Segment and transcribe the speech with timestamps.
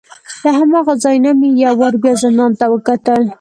[0.43, 3.21] له هماغه ځای نه مې یو وار بیا زندان ته وکتل.